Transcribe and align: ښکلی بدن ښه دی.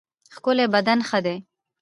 ښکلی 0.35 0.65
بدن 0.73 0.99
ښه 1.09 1.19
دی. 1.25 1.37